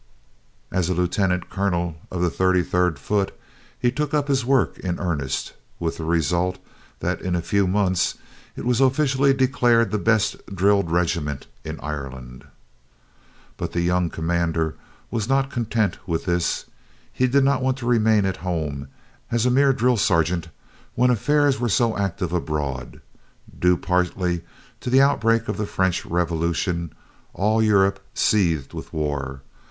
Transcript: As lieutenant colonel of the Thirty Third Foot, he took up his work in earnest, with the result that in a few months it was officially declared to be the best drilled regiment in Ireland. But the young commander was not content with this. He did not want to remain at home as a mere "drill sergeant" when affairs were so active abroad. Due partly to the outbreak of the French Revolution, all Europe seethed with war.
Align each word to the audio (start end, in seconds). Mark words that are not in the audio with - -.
As 0.71 0.89
lieutenant 0.89 1.51
colonel 1.51 1.95
of 2.09 2.23
the 2.23 2.31
Thirty 2.31 2.63
Third 2.63 2.97
Foot, 2.97 3.37
he 3.79 3.91
took 3.91 4.15
up 4.15 4.29
his 4.29 4.43
work 4.43 4.79
in 4.79 4.97
earnest, 4.97 5.53
with 5.79 5.97
the 5.97 6.03
result 6.05 6.57
that 7.01 7.21
in 7.21 7.35
a 7.35 7.39
few 7.43 7.67
months 7.67 8.15
it 8.55 8.65
was 8.65 8.81
officially 8.81 9.31
declared 9.31 9.91
to 9.91 9.99
be 9.99 10.03
the 10.03 10.11
best 10.11 10.43
drilled 10.55 10.89
regiment 10.89 11.45
in 11.63 11.79
Ireland. 11.81 12.45
But 13.57 13.73
the 13.73 13.81
young 13.81 14.09
commander 14.09 14.73
was 15.11 15.29
not 15.29 15.51
content 15.51 15.99
with 16.07 16.25
this. 16.25 16.65
He 17.13 17.27
did 17.27 17.43
not 17.43 17.61
want 17.61 17.77
to 17.77 17.85
remain 17.85 18.25
at 18.25 18.37
home 18.37 18.87
as 19.29 19.45
a 19.45 19.51
mere 19.51 19.71
"drill 19.71 19.97
sergeant" 19.97 20.47
when 20.95 21.11
affairs 21.11 21.59
were 21.59 21.69
so 21.69 21.95
active 21.95 22.33
abroad. 22.33 23.01
Due 23.59 23.77
partly 23.77 24.41
to 24.79 24.89
the 24.89 24.99
outbreak 25.03 25.47
of 25.47 25.57
the 25.57 25.67
French 25.67 26.07
Revolution, 26.07 26.91
all 27.35 27.61
Europe 27.61 27.99
seethed 28.15 28.73
with 28.73 28.91
war. 28.91 29.43